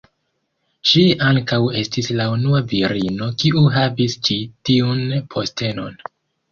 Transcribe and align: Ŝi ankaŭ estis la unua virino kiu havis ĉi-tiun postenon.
Ŝi 0.91 1.03
ankaŭ 1.31 1.59
estis 1.83 2.09
la 2.21 2.27
unua 2.37 2.63
virino 2.73 3.31
kiu 3.45 3.65
havis 3.79 4.19
ĉi-tiun 4.31 5.09
postenon. 5.37 6.07